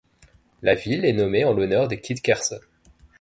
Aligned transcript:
La 0.63 0.73
ville 0.73 1.05
est 1.05 1.13
nommée 1.13 1.45
en 1.45 1.53
l'honneur 1.53 1.87
de 1.87 1.93
Kit 1.93 2.15
Carson. 2.15 2.57